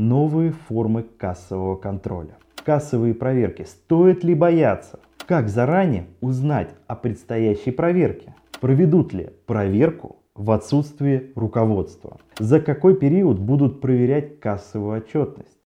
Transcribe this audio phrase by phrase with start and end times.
[0.00, 2.38] Новые формы кассового контроля.
[2.64, 3.64] Кассовые проверки.
[3.64, 4.98] Стоит ли бояться?
[5.26, 8.34] Как заранее узнать о предстоящей проверке?
[8.62, 12.16] Проведут ли проверку в отсутствие руководства?
[12.38, 15.58] За какой период будут проверять кассовую отчетность?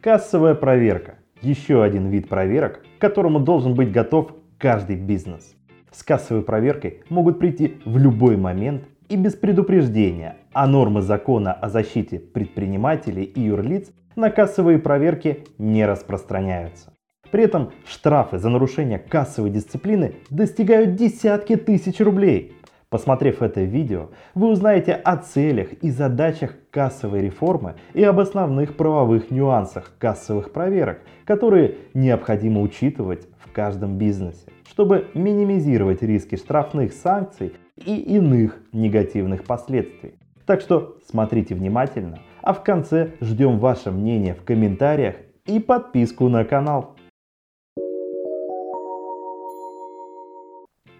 [0.00, 1.16] Кассовая проверка.
[1.42, 5.56] Еще один вид проверок, к которому должен быть готов каждый бизнес.
[5.90, 11.68] С кассовой проверкой могут прийти в любой момент и без предупреждения, а нормы закона о
[11.68, 16.92] защите предпринимателей и юрлиц на кассовые проверки не распространяются.
[17.30, 22.56] При этом штрафы за нарушение кассовой дисциплины достигают десятки тысяч рублей.
[22.88, 29.32] Посмотрев это видео, вы узнаете о целях и задачах кассовой реформы и об основных правовых
[29.32, 37.96] нюансах кассовых проверок, которые необходимо учитывать в каждом бизнесе, чтобы минимизировать риски штрафных санкций и
[37.96, 40.18] иных негативных последствий.
[40.44, 46.44] Так что смотрите внимательно, а в конце ждем ваше мнение в комментариях и подписку на
[46.44, 46.94] канал.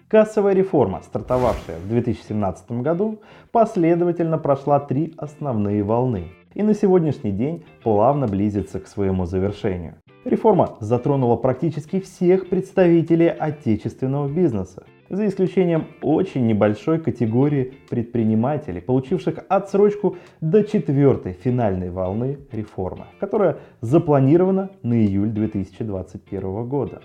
[0.07, 3.19] Кассовая реформа, стартовавшая в 2017 году,
[3.51, 9.97] последовательно прошла три основные волны и на сегодняшний день плавно близится к своему завершению.
[10.25, 20.17] Реформа затронула практически всех представителей отечественного бизнеса, за исключением очень небольшой категории предпринимателей, получивших отсрочку
[20.41, 27.01] до четвертой финальной волны реформы, которая запланирована на июль 2021 года.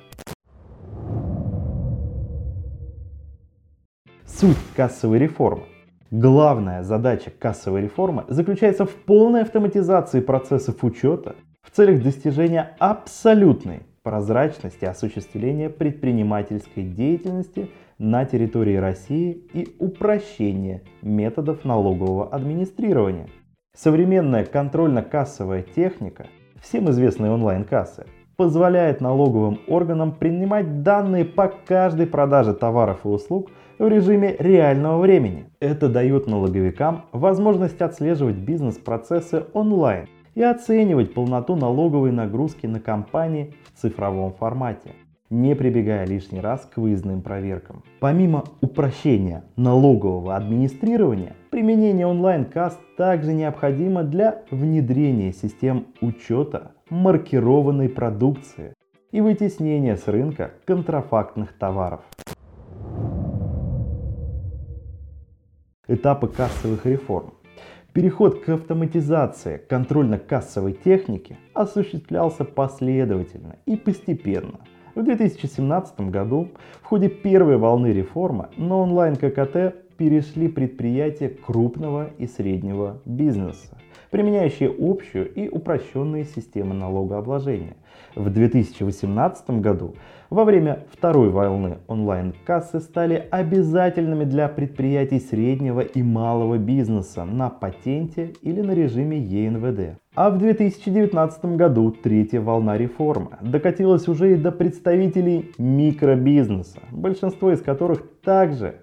[4.27, 5.65] Суть кассовой реформы.
[6.11, 11.37] Главная задача кассовой реформы заключается в полной автоматизации процессов учета
[11.73, 23.29] целях достижения абсолютной прозрачности осуществления предпринимательской деятельности на территории России и упрощения методов налогового администрирования.
[23.75, 26.27] Современная контрольно-кассовая техника,
[26.61, 28.07] всем известные онлайн-кассы,
[28.37, 35.47] позволяет налоговым органам принимать данные по каждой продаже товаров и услуг в режиме реального времени.
[35.61, 43.81] Это дает налоговикам возможность отслеживать бизнес-процессы онлайн и оценивать полноту налоговой нагрузки на компании в
[43.81, 44.93] цифровом формате
[45.33, 47.83] не прибегая лишний раз к выездным проверкам.
[48.01, 58.75] Помимо упрощения налогового администрирования, применение онлайн-касс также необходимо для внедрения систем учета маркированной продукции
[59.11, 62.03] и вытеснения с рынка контрафактных товаров.
[65.89, 67.33] Этапы кассовых реформ.
[67.93, 74.61] Переход к автоматизации контрольно-кассовой техники осуществлялся последовательно и постепенно–
[74.95, 76.51] в 2017 году
[76.83, 83.79] в ходе первой волны реформы на онлайн ККТ перешли предприятия крупного и среднего бизнеса,
[84.13, 87.77] применяющие общую и упрощенные системы налогообложения.
[88.15, 89.95] В 2018 году
[90.29, 98.35] во время второй волны онлайн-кассы стали обязательными для предприятий среднего и малого бизнеса на патенте
[98.43, 99.99] или на режиме ЕНВД.
[100.15, 107.63] А в 2019 году третья волна реформы докатилась уже и до представителей микробизнеса, большинство из
[107.63, 108.75] которых также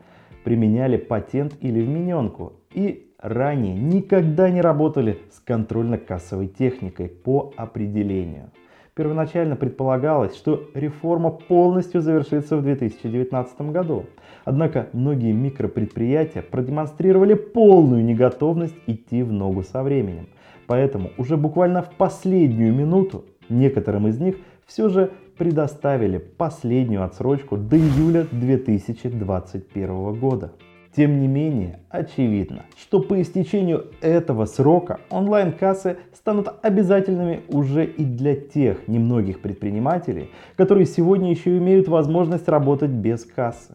[0.43, 8.51] применяли патент или вмененку и ранее никогда не работали с контрольно-кассовой техникой по определению.
[8.93, 14.05] Первоначально предполагалось, что реформа полностью завершится в 2019 году.
[14.43, 20.27] Однако многие микропредприятия продемонстрировали полную неготовность идти в ногу со временем–
[20.69, 24.35] Поэтому уже буквально в последнюю минуту некоторым из них
[24.67, 30.51] все же предоставили последнюю отсрочку до июля 2021 года.
[30.99, 38.35] Тем не менее, очевидно, что по истечению этого срока онлайн-кассы станут обязательными уже и для
[38.35, 43.73] тех немногих предпринимателей, которые сегодня еще имеют возможность работать без кассы.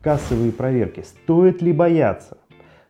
[0.00, 1.02] Кассовые проверки.
[1.02, 2.38] Стоит ли бояться?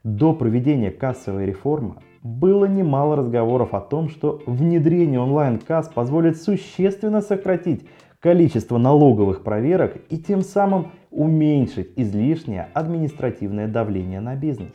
[0.03, 7.87] До проведения кассовой реформы было немало разговоров о том, что внедрение онлайн-касс позволит существенно сократить
[8.21, 14.73] количество налоговых проверок и тем самым уменьшить излишнее административное давление на бизнес.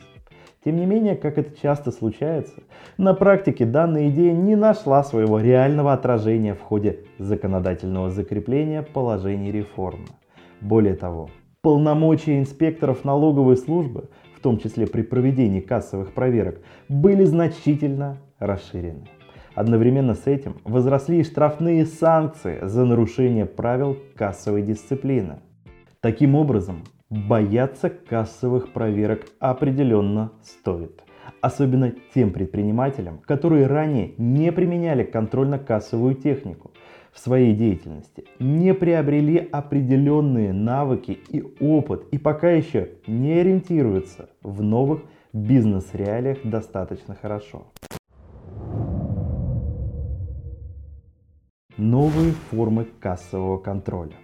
[0.64, 2.62] Тем не менее, как это часто случается,
[2.96, 10.06] на практике данная идея не нашла своего реального отражения в ходе законодательного закрепления положений реформы.
[10.62, 11.28] Более того,
[11.60, 14.08] полномочия инспекторов налоговой службы
[14.44, 16.60] том числе при проведении кассовых проверок,
[16.90, 19.08] были значительно расширены.
[19.54, 25.36] Одновременно с этим возросли и штрафные санкции за нарушение правил кассовой дисциплины.
[26.00, 31.02] Таким образом, бояться кассовых проверок определенно стоит.
[31.40, 36.72] Особенно тем предпринимателям, которые ранее не применяли контрольно-кассовую технику
[37.12, 44.62] в своей деятельности, не приобрели определенные навыки и опыт и пока еще не ориентируются в
[44.62, 45.02] новых
[45.32, 47.66] бизнес-реалиях достаточно хорошо.
[51.76, 54.14] Новые формы кассового контроля.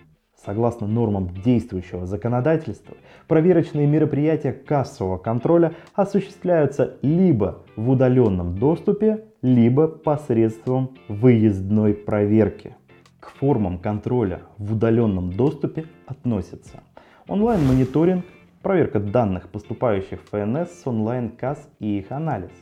[0.46, 10.96] Согласно нормам действующего законодательства, проверочные мероприятия кассового контроля осуществляются либо в удаленном доступе, либо посредством
[11.08, 12.76] выездной проверки.
[13.18, 16.84] К формам контроля в удаленном доступе относятся
[17.26, 18.24] онлайн-мониторинг,
[18.62, 22.52] проверка данных, поступающих в ФНС с онлайн-касс и их анализ,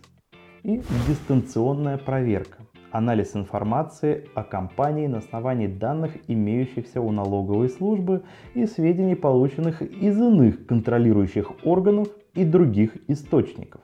[0.63, 8.23] и дистанционная проверка, анализ информации о компании на основании данных, имеющихся у налоговой службы
[8.55, 13.81] и сведений, полученных из иных контролирующих органов и других источников.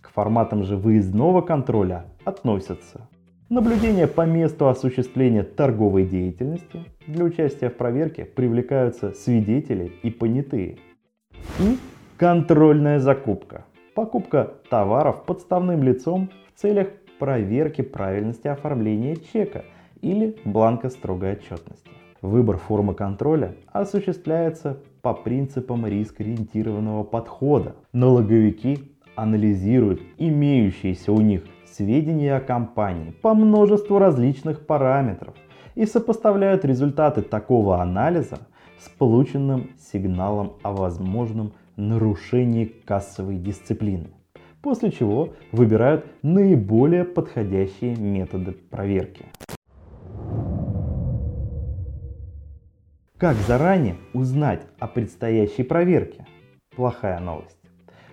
[0.00, 3.08] К форматам же выездного контроля относятся
[3.50, 10.78] наблюдение по месту осуществления торговой деятельности, для участия в проверке привлекаются свидетели и понятые,
[11.58, 11.76] и
[12.16, 16.88] контрольная закупка, покупка товаров подставным лицом в целях
[17.20, 19.64] проверки правильности оформления чека
[20.00, 21.90] или бланка строгой отчетности.
[22.22, 27.76] Выбор формы контроля осуществляется по принципам риск-ориентированного подхода.
[27.92, 35.34] Налоговики анализируют имеющиеся у них сведения о компании по множеству различных параметров
[35.74, 38.38] и сопоставляют результаты такого анализа
[38.78, 44.08] с полученным сигналом о возможном нарушении кассовой дисциплины
[44.62, 49.26] после чего выбирают наиболее подходящие методы проверки.
[53.16, 56.26] Как заранее узнать о предстоящей проверке?
[56.74, 57.58] Плохая новость.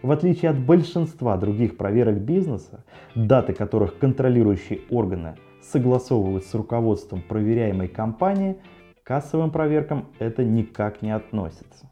[0.01, 2.83] В отличие от большинства других проверок бизнеса,
[3.15, 8.57] даты которых контролирующие органы согласовывают с руководством проверяемой компании,
[9.03, 11.89] кассовым проверкам это никак не относится.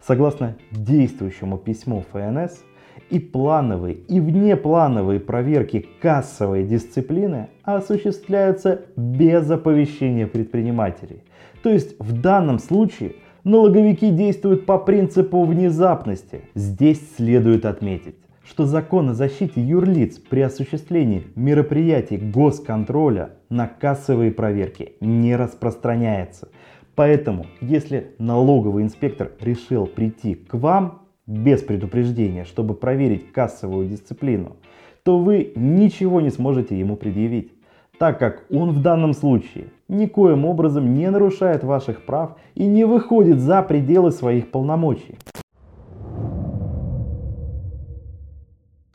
[0.00, 2.64] Согласно действующему письму ФНС,
[3.10, 11.22] и плановые, и внеплановые проверки кассовой дисциплины осуществляются без оповещения предпринимателей.
[11.62, 16.42] То есть в данном случае налоговики действуют по принципу внезапности.
[16.54, 24.92] Здесь следует отметить, что закон о защите юрлиц при осуществлении мероприятий госконтроля на кассовые проверки
[25.00, 26.48] не распространяется.
[26.94, 34.56] Поэтому, если налоговый инспектор решил прийти к вам без предупреждения, чтобы проверить кассовую дисциплину,
[35.02, 37.52] то вы ничего не сможете ему предъявить,
[37.98, 43.40] так как он в данном случае никоим образом не нарушает ваших прав и не выходит
[43.40, 45.16] за пределы своих полномочий.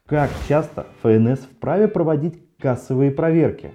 [0.06, 3.72] Как часто ФНС вправе проводить кассовые проверки?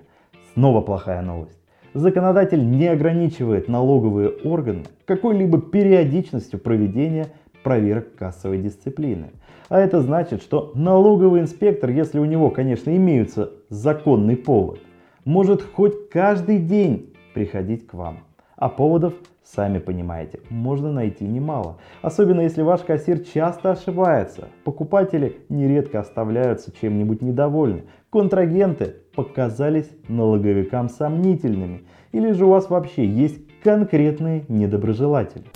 [0.53, 1.58] Снова плохая новость.
[1.94, 7.29] Законодатель не ограничивает налоговые органы какой-либо периодичностью проведения
[7.66, 9.32] проверок кассовой дисциплины.
[9.68, 14.78] А это значит, что налоговый инспектор, если у него, конечно, имеется законный повод,
[15.24, 18.18] может хоть каждый день приходить к вам.
[18.54, 21.78] А поводов, сами понимаете, можно найти немало.
[22.02, 24.46] Особенно если ваш кассир часто ошибается.
[24.62, 27.82] Покупатели нередко оставляются чем-нибудь недовольны.
[28.10, 31.82] Контрагенты показались налоговикам сомнительными.
[32.12, 35.46] Или же у вас вообще есть конкретные недоброжелатели.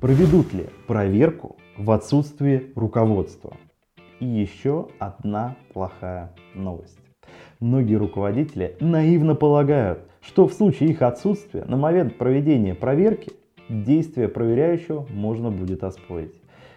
[0.00, 3.56] Проведут ли проверку в отсутствии руководства?
[4.20, 6.98] И еще одна плохая новость.
[7.60, 13.32] Многие руководители наивно полагают, что в случае их отсутствия на момент проведения проверки
[13.70, 16.34] действия проверяющего можно будет оспорить.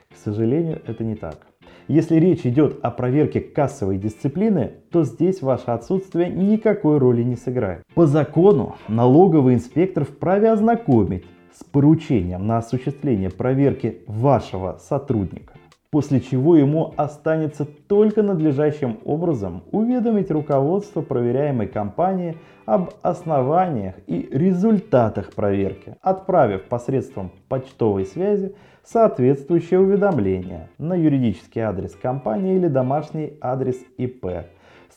[0.10, 1.46] К сожалению, это не так.
[1.90, 7.84] Если речь идет о проверке кассовой дисциплины, то здесь ваше отсутствие никакой роли не сыграет.
[7.96, 11.26] По закону налоговый инспектор вправе ознакомить
[11.60, 15.54] с поручением на осуществление проверки вашего сотрудника,
[15.92, 25.34] после чего ему останется только надлежащим образом уведомить руководство проверяемой компании об основаниях и результатах
[25.34, 34.26] проверки, отправив посредством почтовой связи соответствующее уведомление на юридический адрес компании или домашний адрес ИП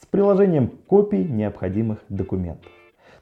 [0.01, 2.71] с приложением копий необходимых документов.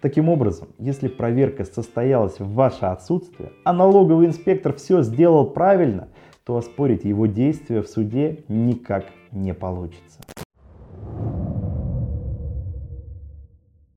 [0.01, 6.09] Таким образом, если проверка состоялась в ваше отсутствие, а налоговый инспектор все сделал правильно,
[6.45, 10.21] то оспорить его действия в суде никак не получится.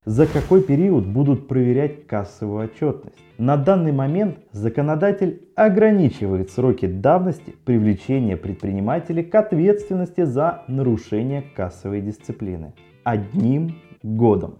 [0.03, 3.17] За какой период будут проверять кассовую отчетность?
[3.37, 12.73] На данный момент законодатель ограничивает сроки давности привлечения предпринимателей к ответственности за нарушение кассовой дисциплины
[13.05, 14.55] одним годом.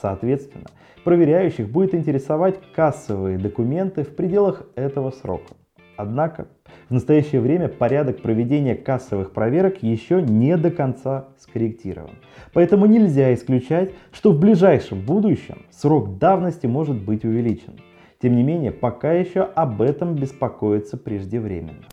[0.00, 0.66] Соответственно,
[1.04, 5.54] проверяющих будет интересовать кассовые документы в пределах этого срока.
[5.96, 6.48] Однако
[6.88, 12.16] в настоящее время порядок проведения кассовых проверок еще не до конца скорректирован.
[12.52, 17.78] Поэтому нельзя исключать, что в ближайшем будущем срок давности может быть увеличен.
[18.20, 21.84] Тем не менее, пока еще об этом беспокоиться преждевременно.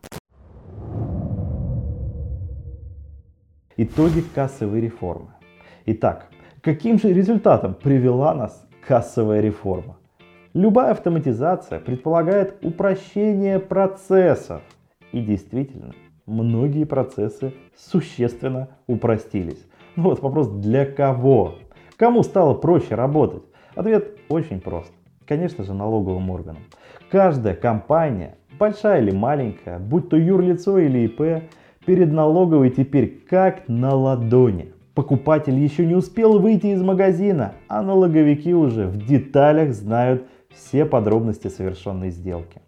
[3.77, 5.29] Итоги кассовой реформы.
[5.86, 6.29] Итак,
[6.62, 9.98] каким же результатом привела нас кассовая реформа?
[10.54, 14.62] Любая автоматизация предполагает упрощение процессов.
[15.12, 15.94] И действительно,
[16.25, 19.66] многие процессы существенно упростились.
[19.96, 21.56] Ну вот вопрос, для кого?
[21.98, 23.44] Кому стало проще работать?
[23.75, 24.92] Ответ очень прост.
[25.28, 26.63] Конечно же, налоговым органам.
[27.12, 31.44] Каждая компания, большая или маленькая, будь то юрлицо или ИП,
[31.86, 34.74] перед налоговой теперь как на ладони.
[35.00, 41.48] Покупатель еще не успел выйти из магазина, а налоговики уже в деталях знают все подробности
[41.48, 42.62] совершенной сделки.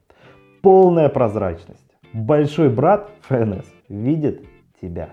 [0.62, 1.84] Полная прозрачность.
[2.14, 4.46] Большой брат ФНС видит
[4.82, 5.10] тебя.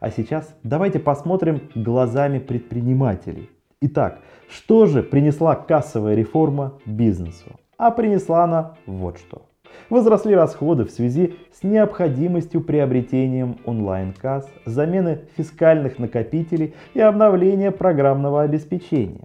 [0.00, 3.48] А сейчас давайте посмотрим глазами предпринимателей.
[3.80, 7.58] Итак, что же принесла кассовая реформа бизнесу?
[7.78, 9.46] А принесла она вот что.
[9.90, 19.20] Возросли расходы в связи с необходимостью приобретением онлайн-касс, замены фискальных накопителей и обновления программного обеспечения.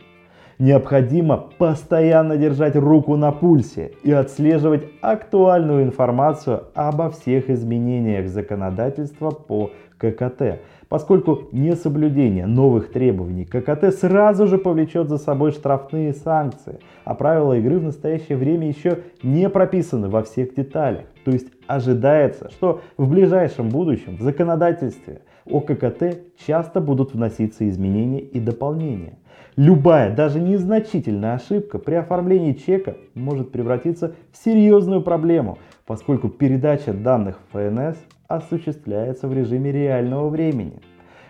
[0.59, 9.71] Необходимо постоянно держать руку на пульсе и отслеживать актуальную информацию обо всех изменениях законодательства по
[9.97, 10.59] ККТ,
[10.89, 17.79] поскольку несоблюдение новых требований ККТ сразу же повлечет за собой штрафные санкции, а правила игры
[17.79, 21.05] в настоящее время еще не прописаны во всех деталях.
[21.23, 28.19] То есть ожидается, что в ближайшем будущем в законодательстве о ККТ часто будут вноситься изменения
[28.19, 29.19] и дополнения.
[29.55, 37.39] Любая, даже незначительная ошибка при оформлении чека может превратиться в серьезную проблему, поскольку передача данных
[37.51, 37.97] в ФНС
[38.29, 40.79] осуществляется в режиме реального времени.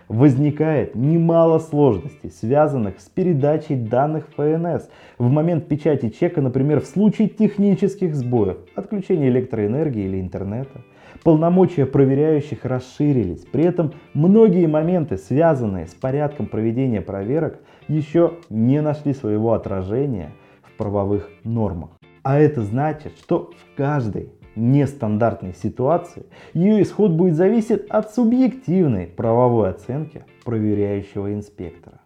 [0.08, 4.88] Возникает немало сложностей, связанных с передачей данных ФНС
[5.18, 10.82] в момент печати чека, например, в случае технических сбоев, отключения электроэнергии или интернета.
[11.22, 13.46] Полномочия проверяющих расширились.
[13.46, 20.76] При этом многие моменты, связанные с порядком проведения проверок, еще не нашли своего отражения в
[20.76, 21.90] правовых нормах.
[22.22, 29.70] А это значит, что в каждой нестандартной ситуации ее исход будет зависеть от субъективной правовой
[29.70, 32.00] оценки проверяющего инспектора.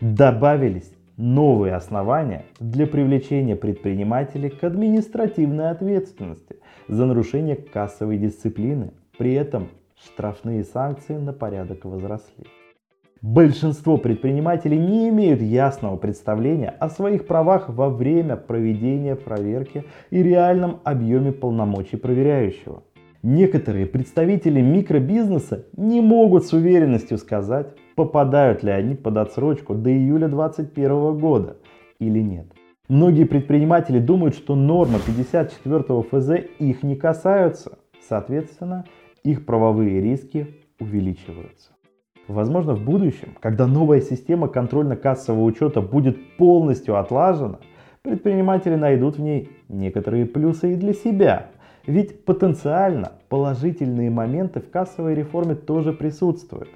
[0.00, 6.56] Добавились новые основания для привлечения предпринимателей к административной ответственности
[6.88, 8.92] за нарушение кассовой дисциплины.
[9.16, 12.46] При этом штрафные санкции на порядок возросли.
[13.24, 20.80] Большинство предпринимателей не имеют ясного представления о своих правах во время проведения проверки и реальном
[20.84, 22.82] объеме полномочий проверяющего.
[23.22, 30.28] Некоторые представители микробизнеса не могут с уверенностью сказать, попадают ли они под отсрочку до июля
[30.28, 31.56] 2021 года
[31.98, 32.48] или нет.
[32.90, 37.78] Многие предприниматели думают, что нормы 54 ФЗ их не касаются.
[38.06, 38.84] Соответственно,
[39.22, 41.73] их правовые риски увеличиваются.
[42.28, 47.58] Возможно, в будущем, когда новая система контрольно-кассового учета будет полностью отлажена,
[48.02, 51.48] предприниматели найдут в ней некоторые плюсы и для себя.
[51.86, 56.70] Ведь потенциально положительные моменты в кассовой реформе тоже присутствуют.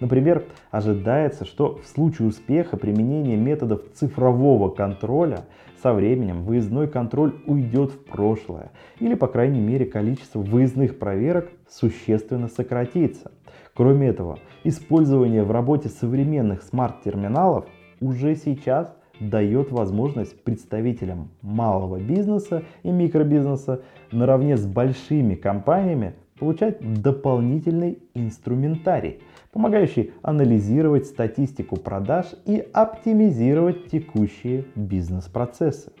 [0.00, 5.44] Например, ожидается, что в случае успеха применения методов цифрового контроля
[5.82, 12.48] со временем выездной контроль уйдет в прошлое, или по крайней мере количество выездных проверок существенно
[12.48, 13.30] сократится.
[13.76, 17.66] Кроме этого, использование в работе современных смарт-терминалов
[18.00, 27.98] уже сейчас дает возможность представителям малого бизнеса и микробизнеса наравне с большими компаниями получать дополнительный
[28.14, 29.20] инструментарий,
[29.52, 35.92] помогающий анализировать статистику продаж и оптимизировать текущие бизнес-процессы.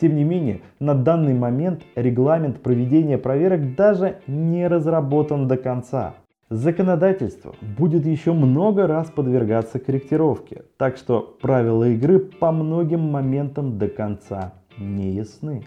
[0.00, 6.14] Тем не менее, на данный момент регламент проведения проверок даже не разработан до конца.
[6.52, 13.88] Законодательство будет еще много раз подвергаться корректировке, так что правила игры по многим моментам до
[13.88, 15.64] конца не ясны.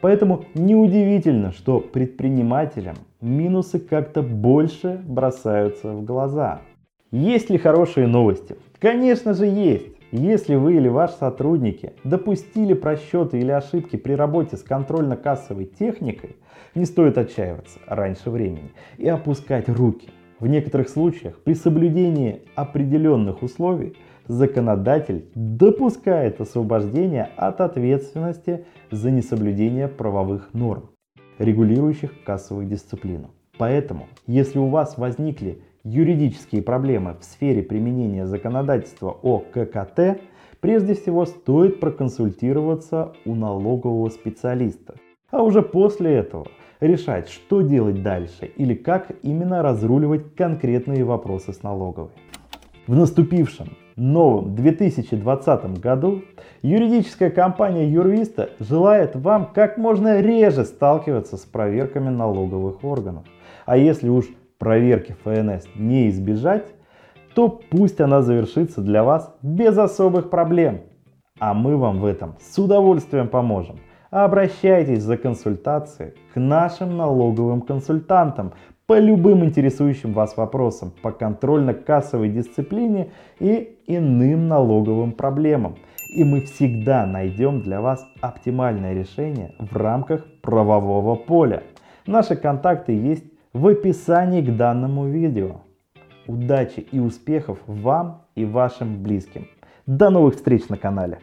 [0.00, 6.60] Поэтому неудивительно, что предпринимателям минусы как-то больше бросаются в глаза.
[7.12, 8.56] Есть ли хорошие новости?
[8.80, 9.95] Конечно же есть.
[10.18, 16.36] Если вы или ваши сотрудники допустили просчеты или ошибки при работе с контрольно-кассовой техникой,
[16.74, 20.08] не стоит отчаиваться раньше времени и опускать руки.
[20.40, 30.54] В некоторых случаях при соблюдении определенных условий законодатель допускает освобождение от ответственности за несоблюдение правовых
[30.54, 30.88] норм,
[31.36, 33.32] регулирующих кассовую дисциплину.
[33.58, 40.20] Поэтому, если у вас возникли юридические проблемы в сфере применения законодательства о ККТ,
[40.60, 44.96] прежде всего стоит проконсультироваться у налогового специалиста.
[45.30, 46.48] А уже после этого
[46.80, 52.10] решать, что делать дальше или как именно разруливать конкретные вопросы с налоговой.
[52.88, 56.22] В наступившем новом 2020 году
[56.62, 63.24] юридическая компания Юрвиста желает вам как можно реже сталкиваться с проверками налоговых органов.
[63.66, 64.26] А если уж
[64.58, 66.66] проверки ФНС не избежать,
[67.34, 70.80] то пусть она завершится для вас без особых проблем.
[71.38, 73.76] А мы вам в этом с удовольствием поможем.
[74.10, 78.54] Обращайтесь за консультацией к нашим налоговым консультантам
[78.86, 83.10] по любым интересующим вас вопросам по контрольно-кассовой дисциплине
[83.40, 85.76] и иным налоговым проблемам.
[86.16, 91.64] И мы всегда найдем для вас оптимальное решение в рамках правового поля.
[92.06, 93.24] Наши контакты есть
[93.56, 95.62] в описании к данному видео.
[96.26, 99.48] Удачи и успехов вам и вашим близким.
[99.86, 101.20] До новых встреч на канале.